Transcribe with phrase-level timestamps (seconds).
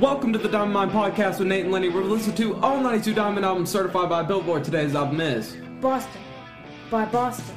[0.00, 1.90] Welcome to the Diamond Mine Podcast with Nate and Lainey.
[1.90, 4.64] We're listening to all 92 Diamond albums certified by Billboard.
[4.64, 5.58] Today's album is.
[5.82, 6.22] Boston
[6.90, 7.54] by Boston.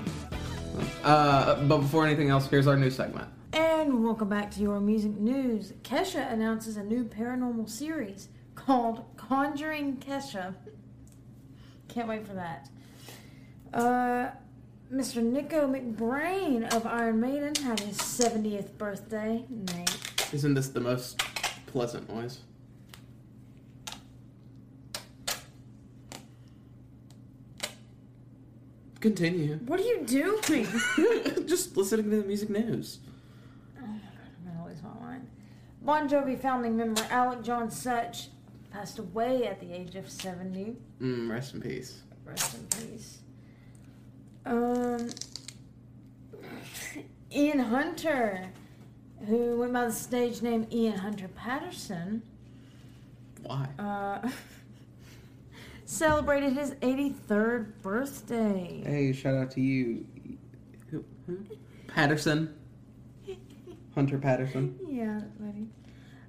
[1.06, 3.30] Uh, but before anything else, here's our new segment.
[3.54, 5.72] And welcome back to your music news.
[5.84, 10.54] Kesha announces a new paranormal series called Conjuring Kesha.
[11.88, 12.70] Can't wait for that.
[13.74, 14.32] Uh,
[14.94, 15.24] Mr.
[15.24, 19.46] Nicko McBrain of Iron Maiden had his 70th birthday.
[19.50, 20.34] Nate.
[20.34, 21.24] Isn't this the most
[21.74, 22.38] pleasant noise?
[29.00, 29.56] Continue.
[29.66, 30.68] What are you doing?
[31.48, 33.00] Just listening to the music news.
[33.76, 34.00] I'm
[34.46, 35.28] gonna lose my mind.
[35.82, 38.28] Bon Jovi founding member Alec John Such
[38.72, 40.76] passed away at the age of 70.
[41.02, 42.04] Mm, rest in peace.
[42.24, 43.18] Rest in peace.
[44.46, 45.10] Um,
[47.36, 48.52] Ian Hunter,
[49.28, 52.22] who went by the stage name Ian Hunter Patterson,
[53.44, 53.68] Why?
[53.80, 54.30] uh,
[55.86, 58.84] celebrated his 83rd birthday.
[58.86, 60.06] Hey, shout out to you.
[60.92, 61.04] Who?
[61.26, 61.40] who?
[61.88, 62.54] Patterson.
[63.96, 64.78] Hunter Patterson.
[64.88, 65.68] Yeah, buddy.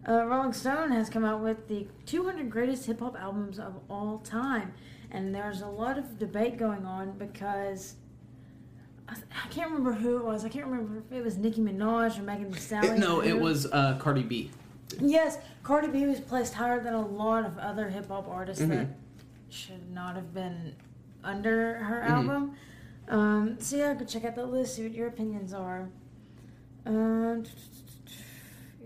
[0.06, 4.18] Uh, Rolling Stone has come out with the 200 greatest hip hop albums of all
[4.18, 4.74] time,
[5.10, 7.94] and there's a lot of debate going on because
[9.08, 9.16] I,
[9.50, 10.44] can't remember who it was.
[10.44, 12.96] I can't remember if it was Nicki Minaj or Megan Thee Stallion.
[12.96, 14.50] It- no, it was uh, Cardi B.
[15.00, 18.68] Yes, Cardi B was placed higher than a lot of other hip hop artists Mhm.
[18.70, 18.86] that
[19.50, 20.74] should not have been
[21.22, 22.08] under her Mhm.
[22.10, 22.54] album.
[23.08, 24.76] Um, so yeah, go check out that list.
[24.76, 25.88] See what your opinions are.
[26.86, 27.44] Um,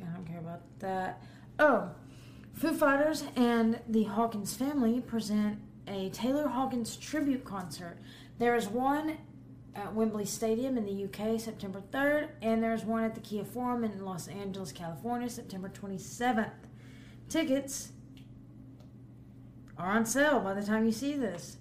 [0.01, 1.23] I don't care about that.
[1.59, 1.91] Oh,
[2.55, 7.99] Foo Fighters and the Hawkins family present a Taylor Hawkins tribute concert.
[8.39, 9.19] There is one
[9.79, 13.85] at Wembley Stadium in the UK, September 3rd, and there's one at the Kia Forum
[13.85, 16.51] in Los Angeles, California, September 27th.
[17.29, 17.93] Tickets
[19.77, 21.59] are on sale by the time you see this.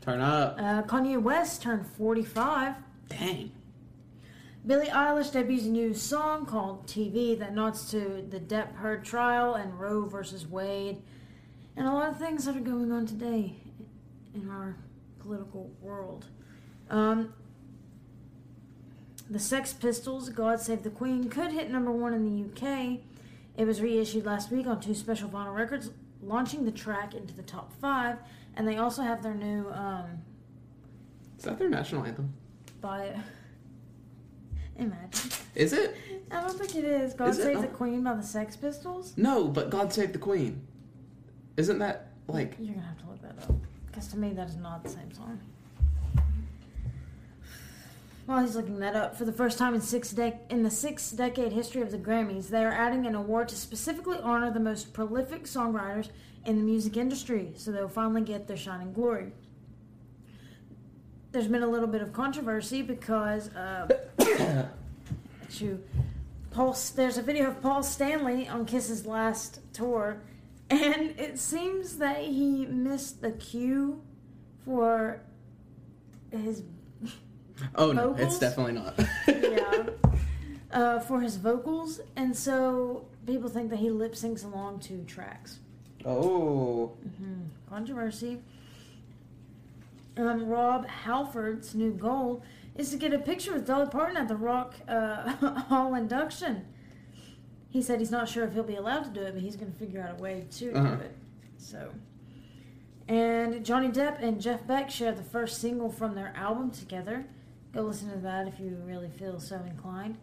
[0.00, 0.56] Turn up.
[0.58, 2.76] Uh, Kanye West turned 45.
[3.08, 3.50] Dang.
[4.64, 9.54] Billie Eilish debuts a new song called TV that nods to the Depp Heard trial
[9.54, 11.02] and Roe versus Wade,
[11.76, 13.56] and a lot of things that are going on today
[14.34, 14.76] in our
[15.18, 16.26] political world.
[16.90, 17.32] Um,
[19.28, 23.00] the Sex Pistols' God Save the Queen could hit number one in the UK.
[23.56, 25.90] It was reissued last week on two special vinyl records,
[26.22, 28.18] launching the track into the top five,
[28.54, 30.22] and they also have their new um,
[31.38, 32.32] Is that their national anthem?
[32.80, 33.18] by.
[34.78, 35.30] Imagine.
[35.54, 35.96] Is it?
[36.30, 37.14] I don't think it is.
[37.14, 37.68] God Is it Save the?
[37.68, 39.14] Queen by the Sex Pistols.
[39.16, 40.66] No, but God Save the Queen.
[41.56, 43.54] Isn't that like You're gonna have to look that up
[43.86, 45.40] because to me that is not the same song.
[48.26, 51.80] While he's looking that up, for the first time in six in the six-decade history
[51.80, 56.08] of the Grammys, they are adding an award to specifically honor the most prolific songwriters
[56.44, 59.30] in the music industry, so they'll finally get their shining glory.
[61.30, 63.86] There's been a little bit of controversy because uh,
[65.56, 65.82] to
[66.50, 66.76] Paul.
[66.96, 70.20] There's a video of Paul Stanley on Kiss's last tour,
[70.68, 74.02] and it seems that he missed the cue
[74.64, 75.20] for
[76.32, 76.62] his
[77.74, 78.94] Oh no, it's definitely not.
[79.26, 79.86] yeah
[80.72, 85.58] uh, for his vocals, and so people think that he lip syncs along to tracks.
[86.04, 86.92] oh.
[87.68, 88.40] Controversy.
[90.16, 92.42] Um, Rob Halford's new goal
[92.74, 95.30] is to get a picture with Dolly Parton at the Rock uh,
[95.68, 96.64] Hall induction.
[97.68, 99.70] He said he's not sure if he'll be allowed to do it, but he's going
[99.70, 100.94] to figure out a way to Uh-huh.
[100.94, 101.16] do it.
[101.58, 101.90] So,
[103.08, 107.26] and Johnny Depp and Jeff Beck shared the first single from their album together.
[107.76, 110.16] Go listen to that if you really feel so inclined.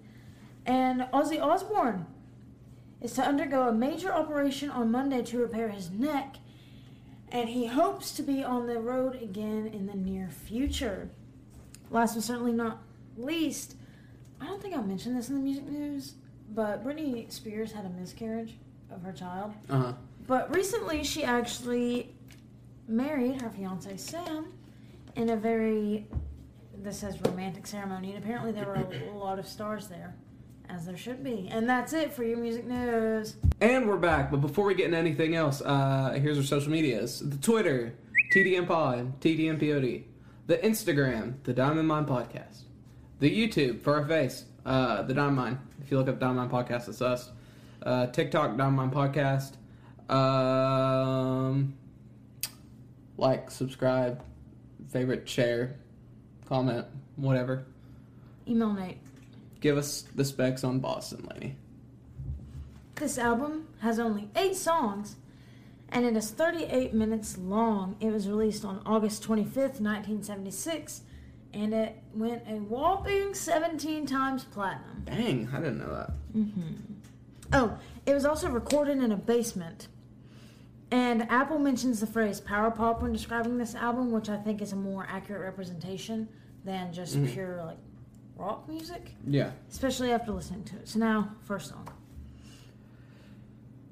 [0.66, 2.08] And Ozzy Osbourne
[3.00, 6.38] is to undergo a major operation on Monday to repair his neck,
[7.30, 11.10] and he hopes to be on the road again in the near future.
[11.92, 12.82] Last but certainly not
[13.18, 13.76] least,
[14.42, 16.16] I don't think I mentioned this in the music news,
[16.56, 18.56] but Britney Spears had a miscarriage
[18.90, 19.54] of her child.
[19.70, 19.94] Uh huh.
[20.26, 22.16] But recently, she actually
[22.88, 24.54] married her fiance Sam
[25.16, 26.08] in a very
[26.84, 30.16] this says romantic ceremony, and apparently there were a lot of stars there,
[30.70, 31.48] as there should be.
[31.50, 33.38] And that's it for your music news.
[33.62, 37.20] And we're back, but before we get into anything else, uh, here's our social medias:
[37.20, 37.96] the Twitter,
[38.34, 40.04] TDM Pod, TDM POD,
[40.48, 42.64] the Instagram, the Diamond Mine Podcast,
[43.20, 45.60] the YouTube for our face, uh, the Diamond Mine.
[45.82, 47.32] If you look up Diamond Mine Podcast, it's us.
[47.82, 49.56] Uh, TikTok, Diamond Mine Podcast.
[50.14, 51.76] Um,
[53.18, 54.22] like, subscribe,
[54.90, 55.78] favorite, share,
[56.48, 56.86] comment,
[57.16, 57.66] whatever.
[58.48, 58.98] Email Nate.
[59.62, 61.56] Give us the specs on Boston, lady.
[62.96, 65.16] This album has only eight songs
[65.94, 67.96] and it is 38 minutes long.
[68.00, 71.02] It was released on August 25th, 1976,
[71.54, 75.04] and it went a whopping 17 times platinum.
[75.06, 76.12] Dang, I didn't know that.
[76.36, 76.74] Mm-hmm.
[77.54, 79.88] Oh, it was also recorded in a basement.
[80.94, 84.74] And Apple mentions the phrase power pop when describing this album, which I think is
[84.74, 86.28] a more accurate representation
[86.66, 87.34] than just Mhm.
[87.34, 87.80] pure like
[88.38, 89.50] rock music, Yeah.
[89.72, 90.88] especially after listening to it.
[90.88, 91.88] So now, first song.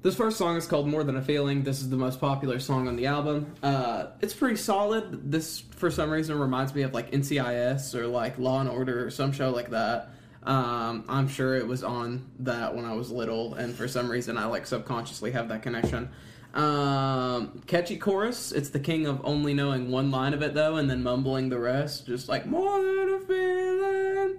[0.02, 1.64] This first song is called More Than a Feeling.
[1.64, 3.46] This is the most popular song on the album.
[3.64, 5.32] Uh, it's pretty solid.
[5.32, 9.10] This, for some reason, reminds me of like NCIS or like Law and Order or
[9.10, 10.10] some show like that.
[10.44, 14.36] Um, I'm sure it was on that when I was little, and for some reason,
[14.38, 16.08] I like subconsciously have that connection.
[16.54, 18.52] Um, catchy chorus.
[18.52, 21.58] It's the king of only knowing one line of it though, and then mumbling the
[21.58, 24.38] rest, just like more than a feeling.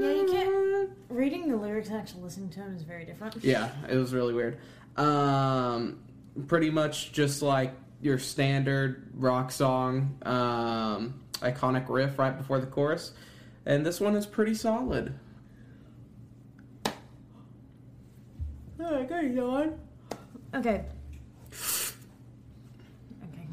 [0.00, 3.36] Yeah, you can't- Reading the lyrics and actually listening to them is very different.
[3.42, 4.58] Yeah, it was really weird.
[4.96, 6.00] Um,
[6.48, 7.72] pretty much just like
[8.02, 13.12] your standard rock song, um, iconic riff right before the chorus,
[13.64, 15.14] and this one is pretty solid.
[18.98, 19.78] Alright, go on.
[20.54, 20.84] Okay.
[23.24, 23.46] Okay.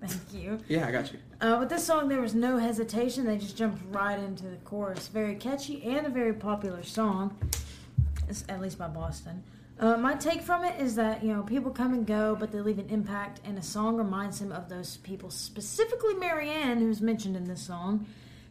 [0.00, 0.60] Thank you.
[0.68, 1.18] Yeah, I got you.
[1.40, 3.24] Uh, with this song, there was no hesitation.
[3.26, 5.08] They just jumped right into the chorus.
[5.08, 7.36] Very catchy and a very popular song,
[8.28, 9.42] It's- at least by Boston.
[9.80, 12.60] Uh, my take from it is that you know people come and go, but they
[12.60, 17.36] leave an impact, and a song reminds him of those people, specifically Marianne, who's mentioned
[17.36, 18.06] in this song,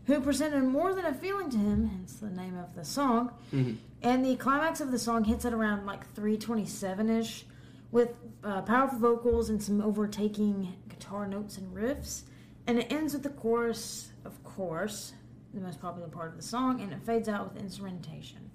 [0.05, 3.31] who presented more than a feeling to him, hence the name of the song.
[3.51, 3.77] Mhm.
[4.05, 7.43] And the climax of the song hits at around like 327 ish,
[7.91, 8.13] with
[8.43, 12.21] uh, powerful vocals and some overtaking guitar notes and riffs.
[12.67, 15.13] And it ends with the chorus, of course,
[15.55, 18.51] the most popular part of the song, and it fades out with instrumentation.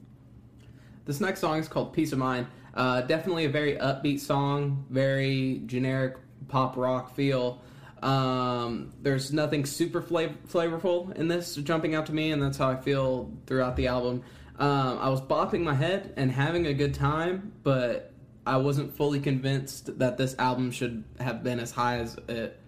[1.04, 2.46] This next song is called Peace of Mind.
[2.72, 6.16] Uh, definitely a very upbeat song, very generic
[6.46, 7.60] pop rock feel.
[8.04, 12.70] Um, there's nothing super flav- flavorful in this jumping out to me, and that's how
[12.70, 14.22] I feel throughout the album.
[14.60, 18.12] Um, I was bopping my head and having a good time, but
[18.46, 22.60] I wasn't fully convinced that this album should have been as high as it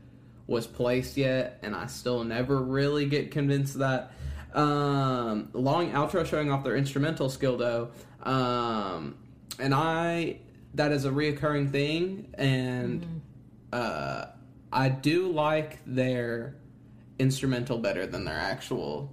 [0.47, 4.13] was placed yet, and I still never really get convinced that.
[4.55, 7.91] Um, long outro showing off their instrumental skill though,
[8.23, 9.17] um,
[9.59, 10.41] and I
[10.75, 13.23] that is a reoccurring thing, and
[13.73, 14.27] uh,
[14.73, 16.57] I do like their
[17.19, 19.13] instrumental better than their actual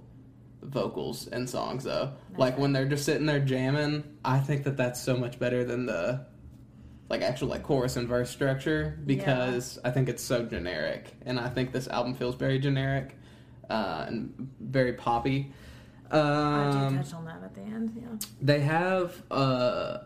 [0.62, 2.12] vocals and songs though.
[2.36, 5.86] Like when they're just sitting there jamming, I think that that's so much better than
[5.86, 6.26] the
[7.08, 11.48] like actual like chorus and verse structure because I think it's so generic, and I
[11.48, 13.16] think this album feels very generic
[13.68, 15.52] uh, and very poppy.
[16.10, 18.26] Um, do touch on that at the end, yeah.
[18.40, 19.98] they have uh,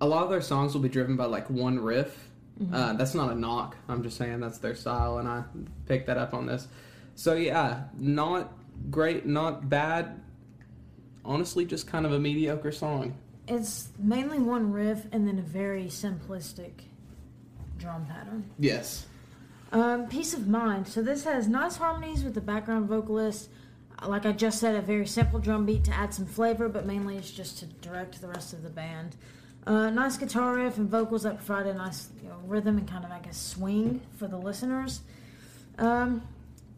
[0.00, 2.30] a lot of their songs will be driven by like one riff.
[2.72, 3.76] Uh, that's not a knock.
[3.86, 5.44] I'm just saying that's their style, and I
[5.84, 6.68] picked that up on this.
[7.14, 8.50] So yeah, not
[8.90, 10.20] great, not bad.
[11.24, 13.16] Honestly, just kind of a mediocre song.
[13.48, 16.72] It's mainly one riff and then a very simplistic
[17.78, 18.50] drum pattern.
[18.58, 19.06] Yes.
[19.72, 20.86] Um, Peace of Mind.
[20.86, 23.50] So this has nice harmonies with the background vocalist.
[24.06, 27.16] Like I just said, a very simple drum beat to add some flavor, but mainly
[27.16, 29.16] it's just to direct the rest of the band.
[29.66, 33.04] Uh, nice guitar riff and vocals that provide a nice you know, rhythm and kind
[33.04, 35.00] of like a swing for the listeners.
[35.78, 36.22] Um,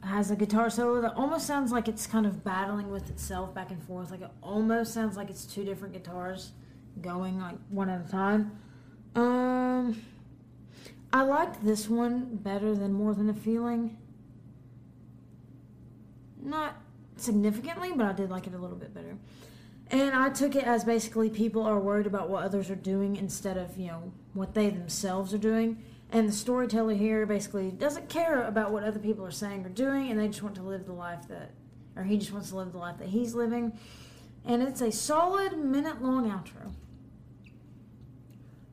[0.08, 3.70] has a guitar solo that almost sounds like it's kind of battling with itself back
[3.70, 4.10] and forth.
[4.10, 6.52] Like it almost sounds like it's two different guitars
[7.00, 8.58] going like one at a time.
[9.14, 10.02] Um,
[11.12, 13.96] I liked this one better than More Than a Feeling.
[16.42, 16.76] Not
[17.16, 19.16] significantly, but I did like it a little bit better.
[19.90, 23.56] And I took it as basically people are worried about what others are doing instead
[23.56, 25.82] of, you know, what they themselves are doing.
[26.10, 30.10] And the storyteller here basically doesn't care about what other people are saying or doing,
[30.10, 31.50] and they just want to live the life that,
[31.96, 33.78] or he just wants to live the life that he's living.
[34.46, 36.72] And it's a solid minute long outro.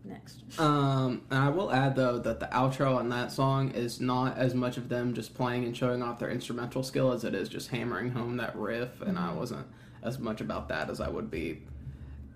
[0.06, 0.44] Next.
[0.60, 4.54] Um, and I will add though that the outro on that song is not as
[4.54, 7.70] much of them just playing and showing off their instrumental skill as it is just
[7.70, 9.02] hammering home that riff.
[9.02, 9.66] And I wasn't
[10.04, 11.64] as much about that as I would be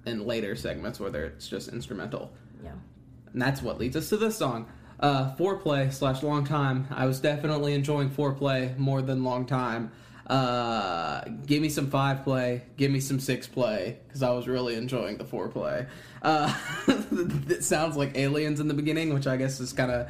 [0.05, 2.33] in later segments where it's just instrumental.
[2.63, 2.71] Yeah.
[3.31, 4.67] And that's what leads us to this song.
[4.99, 6.87] Uh, foreplay slash long time.
[6.91, 9.91] I was definitely enjoying foreplay more than long time.
[10.27, 14.75] Uh, give me some five play, give me some six play, because I was really
[14.75, 15.87] enjoying the foreplay.
[16.21, 16.53] Uh,
[17.49, 20.09] it sounds like aliens in the beginning, which I guess is kind of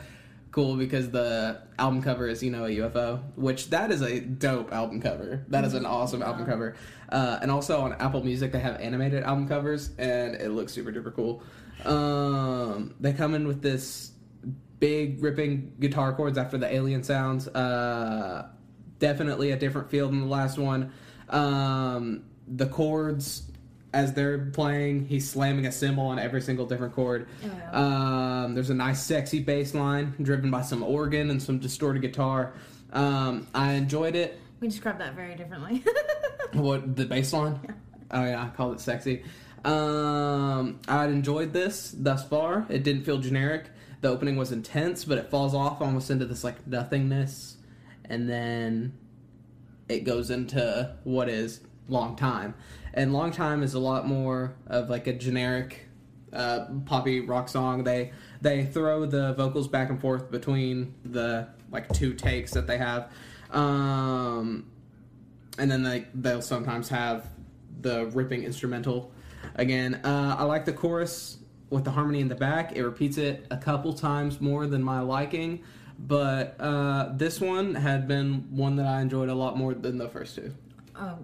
[0.51, 4.74] cool because the album cover is you know a UFO, which that is a dope
[4.74, 5.46] album cover.
[5.50, 6.75] That is an awesome album cover.
[7.10, 10.91] Uh, and also on Apple Music they have animated album covers, and it looks super
[10.91, 11.41] duper cool.
[11.86, 14.12] Um, they come in with this
[14.79, 17.48] big ripping guitar chords after the alien sounds.
[17.48, 18.48] Uh,
[19.00, 20.91] definitely a different feel than the last one.
[21.29, 23.43] Um, the chords
[23.93, 27.27] as they're playing, he's slamming a cymbal on every single different chord.
[27.43, 28.43] Oh, yeah.
[28.43, 32.53] Um, there's a nice, sexy bass line driven by some organ and some distorted guitar.
[32.93, 34.39] Um, I enjoyed it.
[34.59, 35.83] We described that very differently.
[36.53, 37.59] What the bass line?
[38.09, 39.24] Oh yeah, I called it sexy.
[39.63, 42.65] Um, I enjoyed this thus far.
[42.69, 43.65] It didn't feel generic.
[44.01, 47.57] The opening was intense, but it falls off almost into this like nothingness,
[48.05, 48.97] and then
[49.89, 52.53] it goes into what is long time.
[52.93, 55.87] And long time is a lot more of like a generic
[56.31, 57.83] uh, poppy rock song.
[57.83, 62.77] They they throw the vocals back and forth between the like two takes that they
[62.77, 63.11] have.
[63.51, 64.69] Um,
[65.57, 67.27] and then they they'll sometimes have
[67.81, 69.11] the ripping instrumental
[69.55, 69.95] again.
[70.03, 71.38] Uh, I like the chorus
[71.69, 72.75] with the harmony in the back.
[72.75, 75.63] It repeats it a couple times more than my liking,
[75.99, 80.09] but uh, this one had been one that I enjoyed a lot more than the
[80.09, 80.53] first two.
[80.95, 81.19] Oh,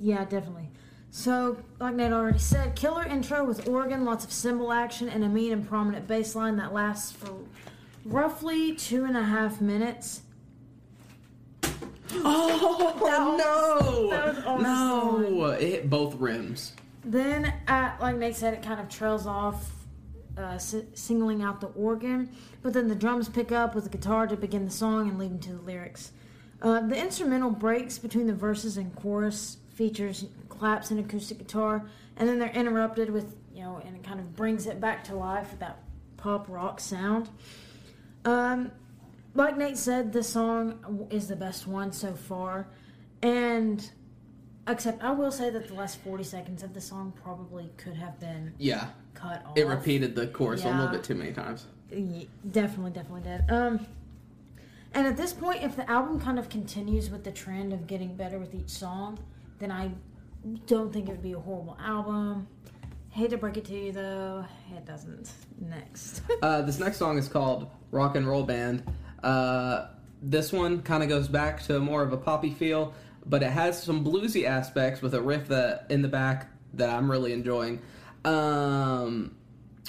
[0.00, 0.68] yeah, definitely.
[1.10, 5.28] So, like Nate already said, killer intro with organ, lots of cymbal action, and a
[5.28, 7.38] mean and prominent bass line that lasts for
[8.04, 10.22] roughly two and a half minutes.
[12.18, 14.10] Oh was- no!
[14.10, 15.50] that was no!
[15.50, 16.72] It hit both rims.
[17.04, 19.70] Then, at, like Nate said, it kind of trails off,
[20.36, 22.30] uh, singling out the organ,
[22.62, 25.30] but then the drums pick up with the guitar to begin the song and lead
[25.30, 26.12] into the lyrics.
[26.62, 31.84] Uh, the instrumental breaks between the verses and chorus, features claps and acoustic guitar,
[32.16, 35.14] and then they're interrupted with, you know, and it kind of brings it back to
[35.14, 35.82] life with that
[36.16, 37.28] pop rock sound.
[38.24, 38.72] Um,
[39.34, 42.66] like Nate said, this song is the best one so far,
[43.22, 43.90] and
[44.68, 48.18] except I will say that the last forty seconds of the song probably could have
[48.20, 49.56] been Yeah, cut off.
[49.56, 51.66] it repeated the chorus a little bit too many times.
[51.90, 53.50] Ye- Definitely, definitely did.
[53.50, 53.86] Um,
[54.94, 58.16] and at this point, if the album kind of continues with the trend of getting
[58.16, 59.18] better with each song,
[59.58, 59.90] then I
[60.66, 62.46] don't think it would be a horrible album.
[63.10, 64.44] Hate to break it to you though,
[64.76, 65.30] it doesn't.
[65.60, 66.22] Next.
[66.42, 68.82] Uh, this next song is called Rock and Roll Band.
[69.22, 69.86] Uh,
[70.22, 72.92] this one kind of goes back to more of a poppy feel,
[73.28, 77.10] but it has some bluesy aspects with a riff that in the back that I'm
[77.10, 77.82] really enjoying.
[78.24, 79.36] Um,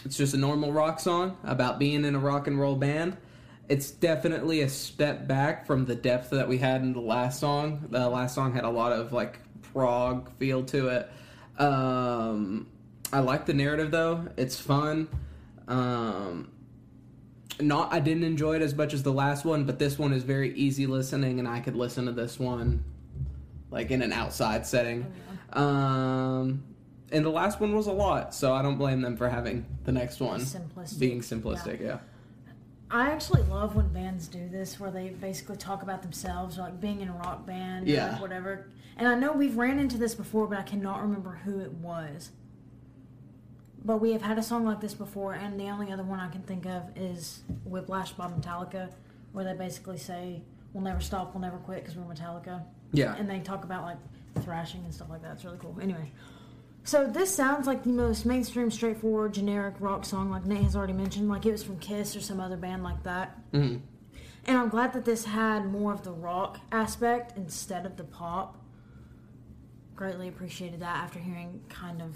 [0.06, 3.18] it's just a normal rock song about being in a rock and roll band.
[3.70, 7.88] It's definitely a step back from the depth that we had in the last song.
[7.90, 9.40] The last song had a lot of like
[9.74, 11.12] prog feel to it.
[11.62, 12.68] Um,
[13.12, 15.10] I like the narrative though; it's fun.
[15.68, 16.52] Um,
[17.60, 20.24] not I didn't enjoy it as much as the last one, but this one is
[20.24, 22.86] very easy listening, and I could listen to this one
[23.72, 25.06] like in an outside setting.
[25.54, 26.64] Um,
[27.12, 29.92] and the last one was a lot, so I don't blame them for having the
[29.92, 31.00] next one Simplistic.
[31.00, 31.82] being simplistic.
[31.82, 32.00] Yeah.
[32.90, 37.02] I actually love when bands do this, where they basically talk about themselves, like being
[37.02, 38.20] in a rock band, or Yeah.
[38.22, 38.68] whatever.
[38.98, 42.32] And I know we've ran into this before, but I cannot remember who it was.
[43.84, 46.30] But we have had a song like this before, and the only other one I
[46.30, 48.90] can think of is Whiplash by Metallica,
[49.34, 50.42] where they basically say,
[50.74, 53.16] "We'll never stop, we'll never quit, because we're Metallica." Yeah.
[53.16, 53.98] and they talk about like
[54.44, 55.34] thrashing and stuff like that.
[55.34, 55.78] It's really cool.
[55.82, 56.12] Anyway,
[56.84, 60.94] so this sounds like the most mainstream, straightforward, generic rock song, like Nate has already
[60.94, 61.28] mentioned.
[61.30, 63.38] Like it was from Kiss or some other band like that.
[63.52, 63.82] Mhm.
[64.46, 68.58] And I'm glad that this had more of the rock aspect instead of the pop.
[69.96, 72.16] Greatly appreciated that after hearing kind of.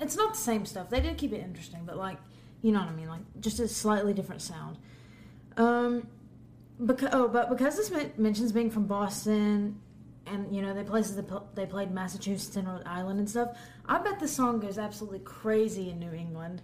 [0.00, 0.90] It's not the same stuff.
[0.90, 2.16] They did keep it interesting, but like,
[2.62, 3.08] you know what I mean?
[3.08, 4.78] Like, just a slightly different sound.
[5.56, 6.08] Um,
[6.86, 9.80] because oh, but because this mentions being from Boston,
[10.26, 13.56] and you know the places they, pl- they played Massachusetts and Rhode Island and stuff,
[13.86, 16.62] I bet the song goes absolutely crazy in New England.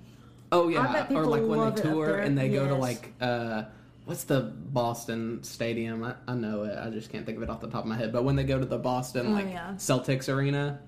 [0.51, 3.13] Oh I yeah, bet or people like when they tour and they go to like
[3.21, 3.65] uh
[4.07, 6.03] what's the Boston Stadium?
[6.03, 6.79] I, I know it.
[6.79, 8.11] I just can't think of it off the top of my head.
[8.11, 9.75] But when they go to the Boston Oh, like yeah.
[9.77, 10.81] Celtics arena,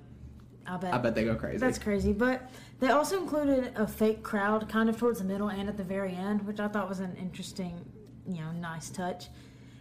[0.67, 0.95] I bet.
[0.95, 1.59] I bet they go crazy.
[1.59, 2.15] That's crazy.
[2.15, 5.85] But they also included a fake crowd kind of towards the middle and at the
[5.85, 7.85] very end, which I thought was an interesting,
[8.35, 9.29] you know, nice touch.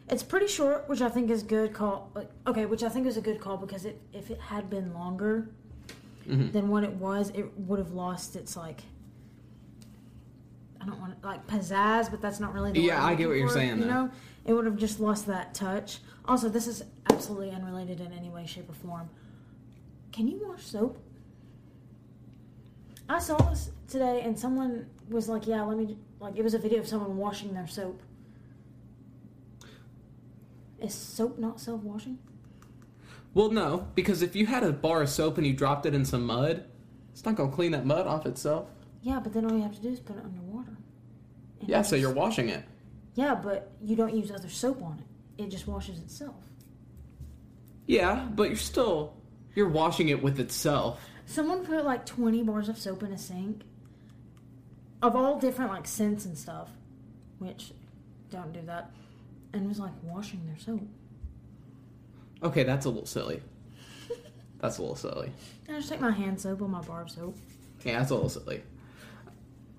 [0.10, 2.12] It's pretty short, which I think is good call.
[2.48, 5.50] Okay, which I think is a good call because it, if it had been longer
[6.27, 6.51] Mhm.
[6.51, 8.84] than what it was, it would have lost its like.
[10.82, 12.72] I don't want to like pizzazz, but that's not really.
[12.72, 13.89] The Yeah, I'm get what you're for, saying, You though.
[14.06, 14.12] know,
[14.46, 16.00] it would have just lost that touch.
[16.25, 19.10] Also, this is absolutely unrelated in any way, shape, or form.
[20.12, 20.98] Can you wash soap?
[23.10, 26.60] I saw this today, and someone was like, yeah, let me like it was a
[26.60, 28.01] video of someone washing their soap.
[30.81, 32.17] Is soap not self-washing?
[33.33, 36.05] Well, no, because if you had a bar of soap and you dropped it in
[36.05, 36.65] some mud,
[37.12, 38.69] it's not gonna clean that mud off itself.
[39.01, 40.77] Yeah, but then all you have to do is put it underwater.
[41.59, 42.63] And Yeah, so you're washing it.
[43.15, 45.43] Yeah, but you don't use other soap on it.
[45.43, 46.43] It just washes itself.
[47.86, 49.13] Yeah, but you're still
[49.55, 51.01] you're washing it with itself.
[51.25, 53.63] Someone put like 20 bars of soap in a sink
[55.01, 56.69] of all different like scents and stuff,
[57.39, 57.71] which
[58.29, 58.91] don't do that,
[59.53, 60.88] and was like washing their soap.
[62.44, 63.41] Okay, that's a little silly.
[64.60, 65.32] That's a little silly.
[65.70, 67.38] I just take my hand soap on my bar of soap.
[67.86, 68.62] Yeah, that's a little silly.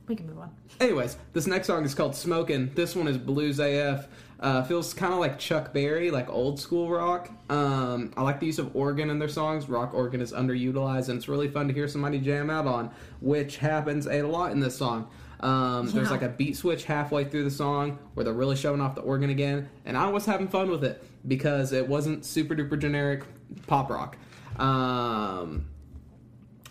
[0.08, 0.50] We can move on.
[0.80, 2.72] Anyways, this next song is called Smokin'.
[2.74, 4.08] This one is blues AF.
[4.40, 7.30] Uh, feels kind of like Chuck Berry, like old school rock.
[7.50, 9.68] Um, I like the use of organ in their songs.
[9.68, 13.58] Rock organ is underutilized, and it's really fun to hear somebody jam out on, which
[13.58, 15.10] happens a lot in this song.
[15.40, 18.94] Um, There's like a beat switch halfway through the song where they're really showing off
[18.94, 22.78] the organ again, and I was having fun with it because it wasn't super duper
[22.78, 23.24] generic
[23.66, 24.16] pop rock.
[24.58, 25.66] Um,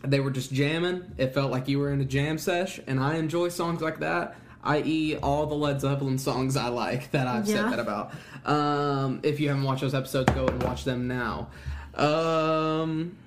[0.03, 1.11] they were just jamming.
[1.17, 4.35] It felt like you were in a jam sesh, and I enjoy songs like that.
[4.63, 7.55] I.e., all the Led Zeppelin songs I like that I've Yeah.
[7.69, 8.11] said that about.
[8.45, 11.47] Um, if you haven't watched those episodes, go and watch them now.
[11.95, 13.17] Um,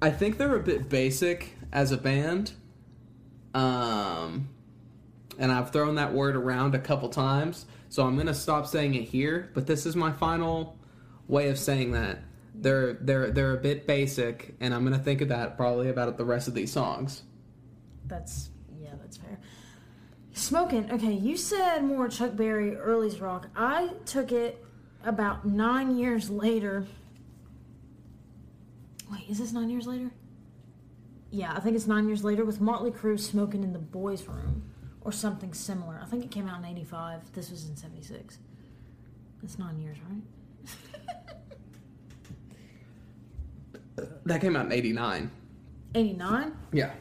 [0.00, 2.52] I think they're a bit basic as a band.
[3.56, 4.50] Um,
[5.38, 9.04] and I've thrown that word around a couple times, so I'm gonna stop saying it
[9.04, 9.50] here.
[9.54, 10.78] But this is my final
[11.26, 12.18] way of saying that
[12.54, 16.24] they're they're they're a bit basic, and I'm gonna think of that probably about the
[16.24, 17.22] rest of these songs.
[18.04, 19.38] That's yeah, that's fair.
[20.34, 20.92] Smoking.
[20.92, 23.48] Okay, you said more Chuck Berry, early's rock.
[23.56, 24.62] I took it
[25.02, 26.86] about nine years later.
[29.10, 30.10] Wait, is this nine years later?
[31.30, 34.62] Yeah, I think it's nine years later with Motley Crue smoking in the boys' room
[35.00, 36.00] or something similar.
[36.02, 37.32] I think it came out in '85.
[37.32, 38.38] This was in '76.
[39.42, 40.22] That's nine years, right?
[44.26, 45.30] That came out in '89.
[45.94, 46.52] '89.
[46.72, 46.92] Yeah,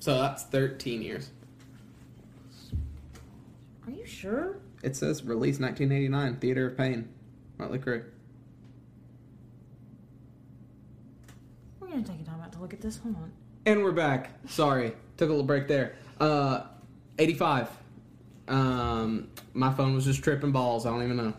[0.00, 1.30] so that's 13 years.
[3.86, 4.58] Are you sure?
[4.82, 7.08] It says release 1989, Theater of Pain,
[7.58, 8.04] Motley Crue.
[11.80, 12.98] We're gonna take a time out to look at this.
[12.98, 13.32] Hold on.
[13.66, 14.30] And we're back.
[14.48, 15.96] Sorry, took a little break there.
[16.20, 16.62] Uh,
[17.18, 17.68] 85.
[18.46, 20.86] Um, my phone was just tripping balls.
[20.86, 21.34] I don't even know.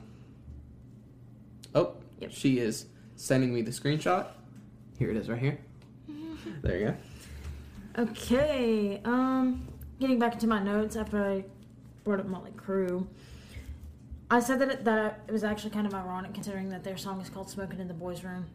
[1.74, 2.32] Oh, Yep.
[2.34, 4.28] she is sending me the screenshot.
[5.00, 5.60] Here it is, right here.
[6.62, 6.96] There you go.
[8.04, 9.66] Okay, um,
[10.00, 11.46] getting back into my notes after I
[12.04, 13.06] brought up Motley Crue,
[14.30, 17.22] I said that it, that it was actually kind of ironic considering that their song
[17.22, 18.46] is called "Smoking in the Boys' Room,"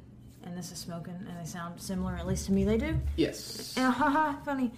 [0.45, 2.17] and this is "Smoking," and they sound similar.
[2.17, 2.99] At least to me, they do.
[3.17, 3.75] Yes.
[3.77, 4.71] And haha, funny.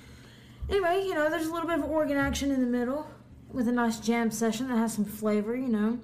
[0.68, 3.06] Anyway, you know, there's a little bit of organ action in the middle
[3.52, 5.98] with a nice jam session that has some flavor, you know.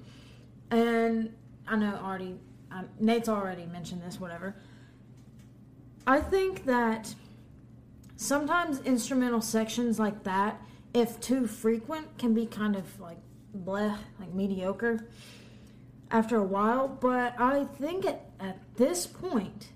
[0.70, 1.34] And
[1.66, 2.36] I know already,
[2.70, 4.54] um, Nate's already mentioned this, whatever.
[6.06, 7.14] I think that
[8.16, 10.60] sometimes instrumental sections like that,
[10.94, 13.18] if too frequent, can be kind of like
[13.56, 15.06] bleh, like mediocre
[16.10, 16.88] after a while.
[16.88, 19.72] But I think at, at this point,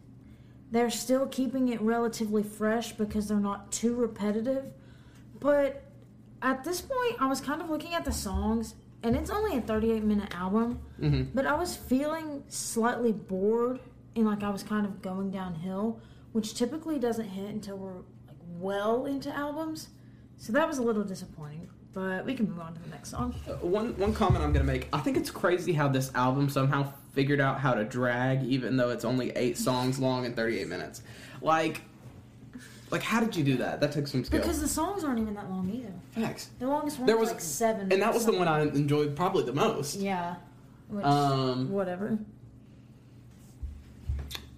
[0.71, 4.73] they're still keeping it relatively fresh because they're not too repetitive.
[5.39, 5.83] But
[6.43, 9.61] at this point, I was kind of looking at the songs, and it's only a
[9.61, 13.81] 38 minute album, hmm but I was feeling slightly bored
[14.17, 16.01] and like I was kind of going downhill,
[16.33, 17.95] which typically doesn't hit until we're
[18.27, 19.89] like well into albums.
[20.37, 23.35] So that was a little disappointing, but we can move on to the next song.
[23.49, 24.89] Uh, One one comment I'm gonna make.
[24.93, 28.91] I think it's crazy how this album somehow figured out how to drag, even though
[28.91, 31.03] it's only eight songs long and 38 minutes.
[31.41, 31.83] Like,
[32.91, 33.81] like how did you do that?
[33.81, 34.41] That took some skill.
[34.41, 35.93] Because the songs aren't even that long either.
[36.13, 36.51] Facts.
[36.59, 37.93] The longest one There was was- like seven.
[37.93, 39.95] And that was the one I enjoyed probably the most.
[39.97, 40.35] Yeah.
[40.89, 42.19] Which, Um, whatever.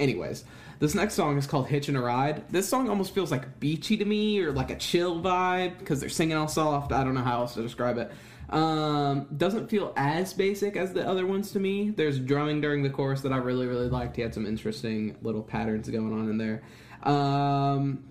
[0.01, 0.45] Anyways,
[0.79, 2.49] this next song is called Hitchin' a Ride.
[2.51, 6.09] This song almost feels like beachy to me or like a chill vibe because they're
[6.09, 6.93] singing all soft.
[6.93, 8.11] I don't know how else to describe it.
[8.51, 11.91] Um, doesn't feel as basic as the other ones to me.
[11.91, 14.17] There's drumming during the chorus that I really, really liked.
[14.17, 16.63] He had some interesting little patterns going on in there.
[17.03, 18.05] Um,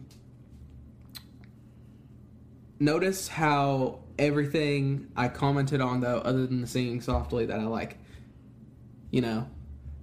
[2.80, 7.98] notice how everything I commented on, though, other than the singing softly, that I like,
[9.12, 9.48] you know,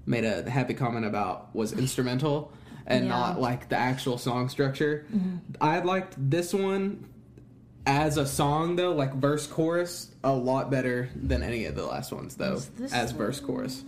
[0.07, 2.53] made a happy comment about was instrumental
[2.87, 3.11] and Yeah.
[3.11, 5.07] not like the actual song structure.
[5.61, 7.07] I liked this one
[7.87, 12.13] as a song though, like verse chorus, a lot better than any of the last
[12.13, 12.59] ones though,
[12.93, 13.85] as the- verse chorus.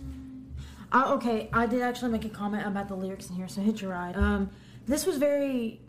[0.91, 3.81] Uh, okay, I did actually make a comment about the lyrics in here, so hit
[3.81, 4.15] your ride.
[4.15, 4.49] Um,
[4.87, 5.79] this was very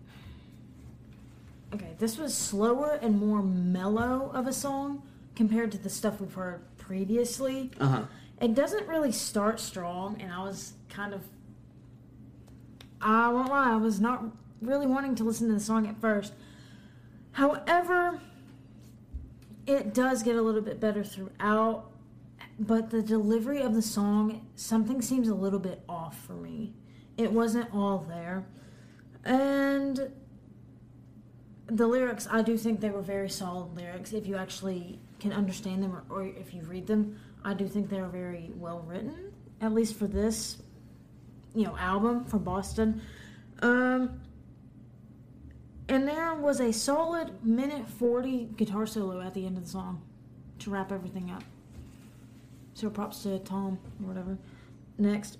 [1.75, 5.03] okay, this was slower and more mellow of a song
[5.35, 7.71] compared to the stuff we've heard previously.
[7.79, 8.03] Uh huh.
[8.41, 11.23] It doesn't really start strong, and I was kind of.
[13.01, 14.25] I won't lie, I was not
[14.61, 16.33] really wanting to listen to the song at first.
[17.33, 18.21] However,
[19.67, 21.91] it does get a little bit better throughout,
[22.59, 26.73] but the delivery of the song, something seems a little bit off for me.
[27.17, 28.47] It wasn't all there.
[29.25, 30.11] And
[31.67, 34.13] the lyrics, I do think they were very solid lyrics.
[34.13, 37.89] If you actually can understand them or, or if you read them, I do think
[37.89, 40.57] they're very well written, at least for this,
[41.55, 43.01] you know, album from Boston.
[43.63, 44.21] Um,
[45.89, 50.03] and there was a solid minute 40 guitar solo at the end of the song
[50.59, 51.45] to wrap everything up.
[52.75, 54.37] So props to Tom or whatever.
[54.99, 55.39] Next.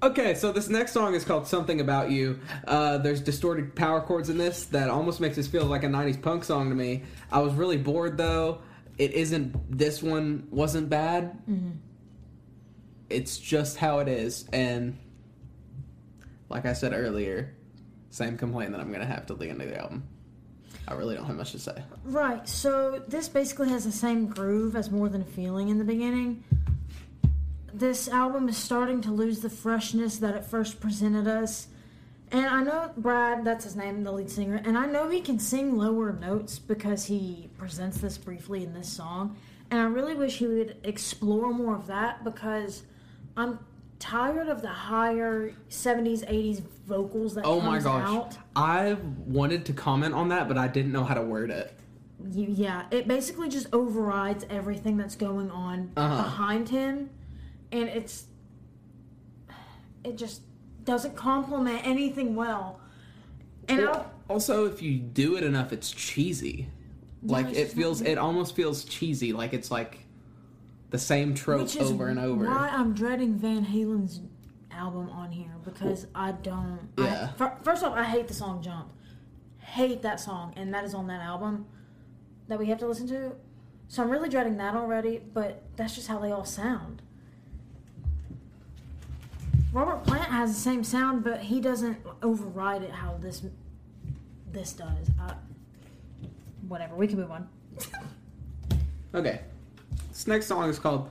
[0.00, 4.28] Okay, so this next song is called "Something About You." Uh, there's distorted power chords
[4.28, 7.02] in this that almost makes this feel like a '90s punk song to me.
[7.32, 8.60] I was really bored though.
[8.98, 9.78] It isn't.
[9.78, 11.38] This one wasn't bad.
[11.48, 11.70] Mm-hmm.
[13.08, 14.98] It's just how it is, and
[16.50, 17.54] like I said earlier,
[18.10, 20.06] same complaint that I'm gonna have to the end of the album.
[20.86, 21.82] I really don't have much to say.
[22.04, 25.84] Right, so this basically has the same groove as More Than a Feeling in the
[25.84, 26.44] beginning.
[27.72, 31.68] This album is starting to lose the freshness that it first presented us.
[32.30, 35.38] And I know Brad, that's his name, the lead singer, and I know he can
[35.38, 39.36] sing lower notes because he presents this briefly in this song.
[39.70, 42.82] And I really wish he would explore more of that because
[43.36, 43.58] I'm
[43.98, 48.36] tired of the higher 70s, 80s vocals that Oh my gosh, out.
[48.56, 48.94] I
[49.26, 51.72] wanted to comment on that, but I didn't know how to word it.
[52.30, 56.22] You, yeah, it basically just overrides everything that's going on Uh-huh.
[56.22, 57.10] behind him,
[57.72, 58.24] and it's
[60.04, 60.42] it just
[60.88, 62.80] doesn't complement anything well.
[63.68, 66.70] And I, Also, if you do it enough, it's cheesy.
[67.22, 69.34] Like it feels, it almost feels cheesy.
[69.34, 69.98] Like it's like
[70.88, 72.46] the same trope over and over.
[72.46, 74.22] why I'm dreading Van Halen's
[74.70, 76.88] album on here because I don't.
[76.96, 77.32] Yeah.
[77.38, 78.90] I, first off, I hate the song "Jump."
[79.58, 81.66] Hate that song, and that is on that album
[82.46, 83.32] that we have to listen to.
[83.88, 85.18] So I'm really dreading that already.
[85.18, 87.02] But that's just how they all sound.
[89.72, 93.42] Robert Plant has the same sound, but he doesn't override it how this
[94.50, 95.10] this does.
[95.20, 95.34] I,
[96.66, 96.94] whatever.
[96.94, 97.48] We can move on.
[99.14, 99.40] Okay,
[100.08, 101.10] this next song is called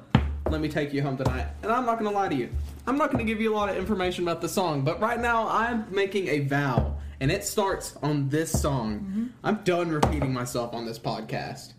[0.50, 2.50] "Let Me Take You Home Tonight," and I'm not gonna lie to you.
[2.88, 5.48] I'm not gonna give you a lot of information about the song, but right now
[5.48, 9.00] I'm making a vow, and it starts on this song.
[9.00, 9.26] Mm-hmm.
[9.44, 11.74] I'm done repeating myself on this podcast.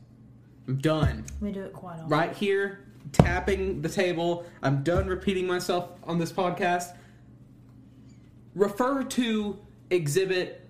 [0.67, 1.25] I'm done.
[1.41, 2.09] We do it quite often.
[2.09, 4.47] right here tapping the table.
[4.63, 6.97] I'm done repeating myself on this podcast.
[8.55, 9.59] Refer to
[9.91, 10.69] exhibit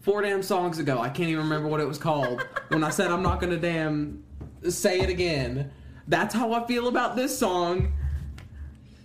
[0.00, 1.00] four damn songs ago.
[1.00, 4.24] I can't even remember what it was called when I said I'm not gonna damn
[4.68, 5.70] say it again.
[6.06, 7.92] That's how I feel about this song.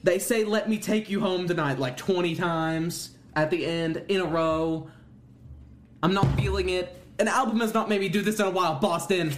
[0.03, 4.21] They say "Let me take you home tonight" like 20 times at the end in
[4.21, 4.89] a row.
[6.01, 6.99] I'm not feeling it.
[7.19, 9.33] An album has not made me do this in a while, Boston.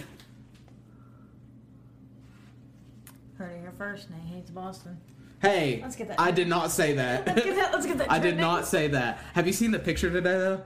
[3.38, 4.10] Heard it here first.
[4.10, 4.98] Nate hates Boston.
[5.42, 7.26] Hey, Let's get that I did not say that.
[7.26, 7.72] Let's get that.
[7.72, 8.10] Let's get that.
[8.10, 8.40] I did trending.
[8.40, 9.18] not say that.
[9.34, 10.62] Have you seen the picture today, though?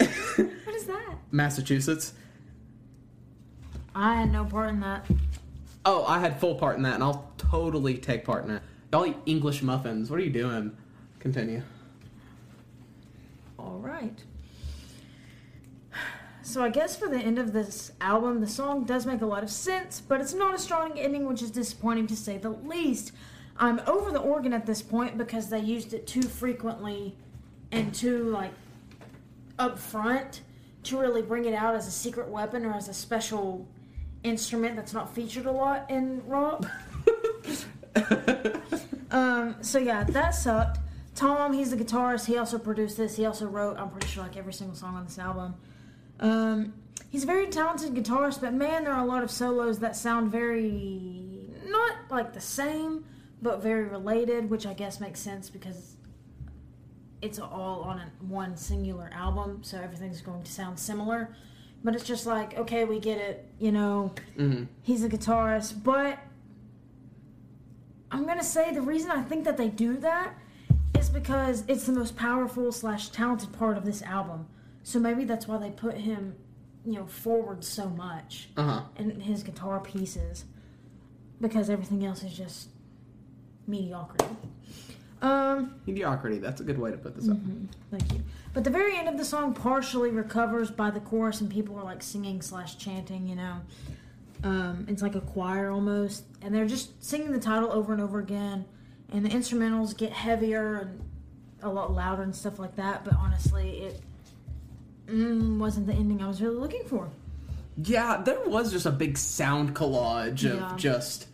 [0.64, 1.16] What is that?
[1.30, 2.14] Massachusetts.
[3.94, 5.04] I had no part in that.
[5.84, 8.62] Oh, I had full part in that, and I'll totally take part in it.
[8.92, 10.10] Y'all eat English muffins.
[10.10, 10.74] What are you doing?
[11.18, 11.62] Continue.
[13.58, 14.18] All right.
[16.42, 19.42] So I guess for the end of this album, the song does make a lot
[19.42, 23.12] of sense, but it's not a strong ending, which is disappointing to say the least.
[23.56, 27.16] I'm over the organ at this point because they used it too frequently
[27.70, 28.52] and too like
[29.58, 30.42] up front
[30.84, 33.66] to really bring it out as a secret weapon or as a special
[34.24, 36.64] instrument that's not featured a lot in rock.
[39.12, 40.78] Um, so yeah, that sucked.
[41.14, 42.26] Tom, he's the guitarist.
[42.26, 43.16] He also produced this.
[43.16, 45.54] He also wrote, I'm pretty sure, like every single song on this album.
[46.22, 46.72] Um,
[47.10, 50.30] he's a very talented guitarist, but man, there are a lot of solos that sound
[50.30, 53.04] very not like the same,
[53.42, 55.96] but very related, which I guess makes sense because
[57.20, 61.34] it's all on a, one singular album, so everything's going to sound similar.
[61.84, 66.18] But it's just like, okay, we get it, you know, hmm he's a guitarist, but
[68.12, 70.34] I'm gonna say the reason I think that they do that
[70.96, 74.46] is because it's the most powerful slash talented part of this album.
[74.82, 76.34] So maybe that's why they put him,
[76.84, 78.82] you know, forward so much Uh huh.
[78.96, 80.44] in his guitar pieces,
[81.40, 82.68] because everything else is just
[83.66, 84.26] mediocrity.
[85.20, 86.38] Um, Mediocrity.
[86.38, 87.36] That's a good way to put this up.
[87.36, 87.68] Mhm.
[87.92, 88.22] Thank you.
[88.54, 91.84] But the very end of the song partially recovers by the chorus, and people are
[91.84, 93.28] like singing slash chanting.
[93.28, 93.60] You know,
[94.42, 98.18] um, it's like a choir almost, and they're just singing the title over and over
[98.18, 98.64] again.
[99.12, 101.00] And the instrumentals get heavier and
[101.62, 103.04] a lot louder and stuff like that.
[103.04, 104.00] But honestly, it
[105.06, 107.10] mm, wasn't the ending I was really looking for.
[107.82, 110.72] Yeah, there was just a big sound collage of Yeah.
[110.76, 111.26] just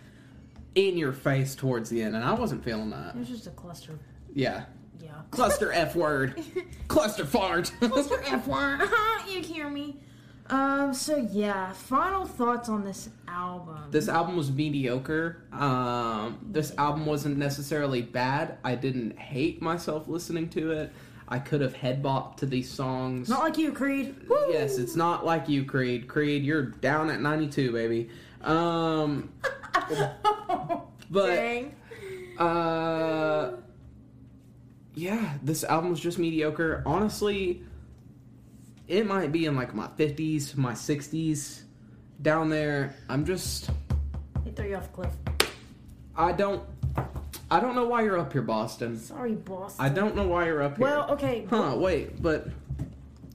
[0.74, 3.14] in your face towards the end, and I wasn't feeling that.
[3.14, 3.98] It was just a cluster.
[4.34, 4.64] Yeah.
[5.02, 5.10] Yeah.
[5.30, 6.40] Cluster F word.
[6.88, 7.72] Cluster fart.
[7.80, 8.80] Cluster F word.
[9.28, 9.96] you hear me?
[10.50, 10.94] Um.
[10.94, 11.72] So yeah.
[11.72, 13.78] Final thoughts on this album.
[13.90, 15.42] this album was mediocre.
[15.52, 18.58] Um, this album wasn't necessarily bad.
[18.64, 20.92] I didn't hate myself listening to it.
[21.30, 23.28] I could have head bopped to these songs.
[23.28, 24.28] Not like you, Creed.
[24.28, 24.46] Woo!
[24.50, 26.08] Yes, it's not like you, Creed.
[26.08, 28.08] Creed, you're down at 92, baby.
[28.40, 29.30] Um,
[31.10, 31.74] but Dang.
[32.38, 33.52] uh,
[34.94, 36.82] yeah, this album was just mediocre.
[36.86, 37.62] Honestly,
[38.86, 41.62] it might be in like my 50s, my 60s,
[42.22, 42.96] down there.
[43.10, 43.68] I'm just,
[44.44, 45.12] He threw you off a cliff.
[46.16, 46.64] I don't,
[47.50, 48.98] I don't know why you're up here, Boston.
[48.98, 49.84] Sorry, Boston.
[49.84, 50.86] I don't know why you're up here.
[50.86, 51.46] Well, okay.
[51.48, 52.48] Huh, wait, but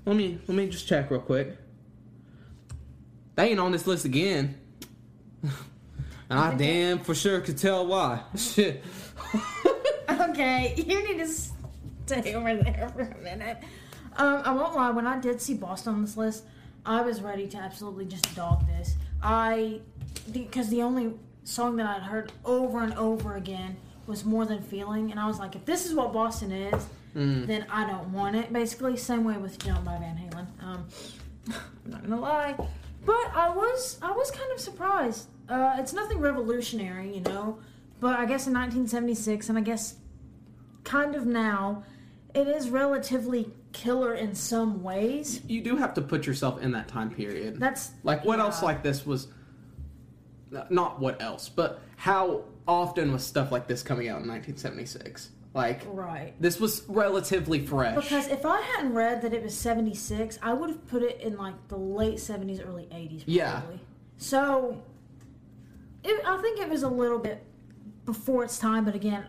[0.05, 1.57] let me let me just check real quick.
[3.35, 4.59] They ain't on this list again.
[6.29, 8.23] And I damn for sure could tell why.
[8.35, 8.83] Shit.
[10.09, 13.57] Okay, you need to stay over there for a minute.
[14.15, 14.89] Um, I won't lie.
[14.89, 16.45] When I did see Boston on this list,
[16.87, 18.95] I was ready to absolutely just dog this.
[19.21, 19.81] I
[20.31, 25.11] because the only song that I'd heard over and over again was "More Than Feeling,"
[25.11, 26.85] and I was like, if this is what Boston is,
[27.15, 27.45] Mm.
[27.45, 28.51] then I don't want it.
[28.51, 30.47] Basically, same way with "Jump" by Van Halen.
[30.63, 30.85] Um,
[31.85, 32.55] I'm not gonna lie,
[33.05, 35.27] but I was I was kind of surprised.
[35.47, 37.59] Uh, it's nothing revolutionary, you know,
[37.99, 39.95] but I guess in 1976, and I guess
[40.83, 41.83] kind of now,
[42.33, 45.41] it is relatively killer in some ways.
[45.47, 47.59] You do have to put yourself in that time period.
[47.59, 48.45] That's like what yeah.
[48.45, 49.27] else like this was
[50.71, 55.29] not what else, but how often with stuff like this coming out in 1976?
[55.53, 56.33] Like right.
[56.39, 57.95] this was relatively fresh.
[57.95, 61.37] Because if I hadn't read that it was 76, I would have put it in
[61.37, 63.25] like the late 70s, early 80s.
[63.25, 63.25] Probably.
[63.27, 63.61] Yeah.
[64.17, 64.81] So
[66.03, 67.43] it, I think it was a little bit
[68.05, 69.27] before its time, but again,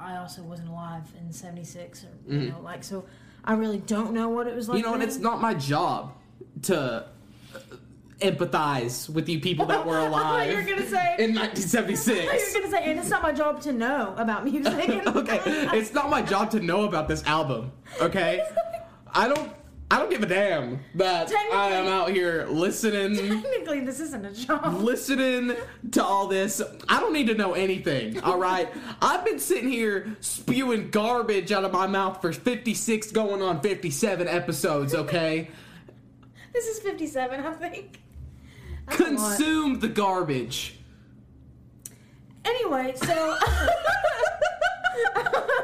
[0.00, 3.04] I also wasn't alive in 76 or, you know, like, so
[3.44, 4.78] I really don't know what it was like.
[4.78, 4.84] Mm-hmm.
[4.84, 6.14] you know, and it's not my job
[6.62, 7.06] to
[7.54, 7.58] uh,
[8.22, 11.16] empathize with you people that were alive you were to say.
[11.18, 12.52] in I thought you were 1976.
[12.52, 15.06] going to say, and it's not my job to know about music.
[15.06, 15.40] okay,
[15.76, 17.72] it's not my job to know about this album.
[18.00, 18.44] Okay,
[19.12, 19.52] I don't.
[19.90, 24.32] I don't give a damn that I am out here listening, Technically, this isn't a
[24.32, 24.76] job.
[24.80, 25.54] listening
[25.90, 26.62] to all this.
[26.88, 28.18] I don't need to know anything.
[28.20, 28.70] All right,
[29.02, 34.28] I've been sitting here spewing garbage out of my mouth for 56, going on 57
[34.28, 34.94] episodes.
[34.94, 35.50] Okay,
[36.54, 38.00] This is 57, I think.
[38.86, 40.76] That's consume the garbage.
[42.44, 43.36] Anyway, so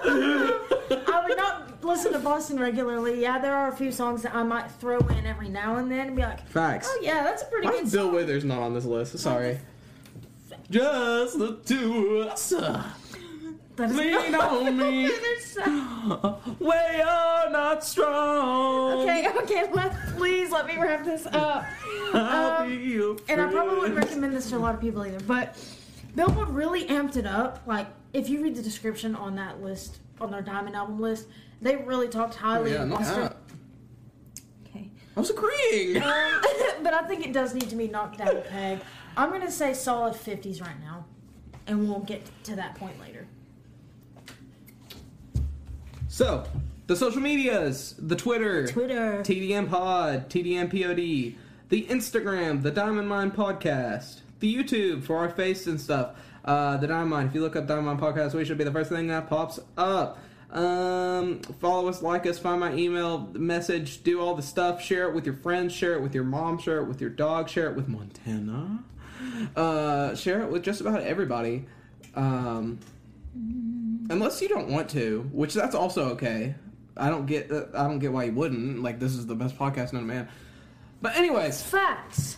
[0.05, 3.21] I would not listen to Boston regularly.
[3.21, 6.09] Yeah, there are a few songs that I might throw in every now and then
[6.09, 6.89] and be like, Facts.
[6.91, 9.19] "Oh yeah, that's a pretty Why good is Bill song." Withers not on this list?
[9.19, 9.59] Sorry.
[10.71, 12.51] Just the two of us.
[12.51, 15.07] That is Lean not- on me.
[15.09, 19.01] There's so- We are not strong.
[19.03, 21.65] okay, okay, let, please let me wrap this up.
[22.15, 25.21] Um, And I probably wouldn't recommend this to a lot of people either.
[25.21, 25.57] But
[26.15, 27.63] Billboard really amped it up.
[27.67, 31.27] Like, if you read the description on that list, on their Diamond album list,
[31.61, 33.35] they really talked highly Yeah, of
[34.67, 34.91] Okay.
[35.17, 36.03] I was agreeing.
[36.03, 36.43] Um,
[36.83, 38.81] but I think it does need to be knocked down a peg.
[39.17, 41.05] I'm going to say solid 50s right now.
[41.67, 43.27] And we'll get to that point later.
[46.09, 46.45] So,
[46.87, 49.23] the social medias, the Twitter, Twitter.
[49.23, 55.67] TDM Pod, TDM POD, the Instagram, the Diamond Mine Podcast, the YouTube for our face
[55.67, 56.17] and stuff.
[56.45, 57.27] Uh, the Diamond Mine.
[57.27, 59.61] If you look up Diamond Mine Podcast, we should be the first thing that pops
[59.77, 60.19] up.
[60.51, 65.15] Um, follow us, like us, find my email message, do all the stuff, share it
[65.15, 67.77] with your friends, share it with your mom, share it with your dog, share it
[67.77, 68.83] with Montana.
[69.55, 71.67] Uh, share it with just about everybody.
[72.15, 72.79] Um,
[74.09, 76.55] unless you don't want to, which that's also okay.
[76.97, 78.83] I don't get uh, I don't get why you wouldn't.
[78.83, 80.29] Like this is the best podcast known to man.
[81.01, 82.37] But anyways, Facts.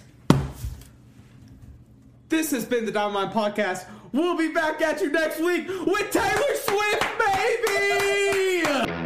[2.29, 3.87] this has been the Diamond Mine Podcast.
[4.13, 9.00] We'll be back at you next week with Taylor Swift, baby.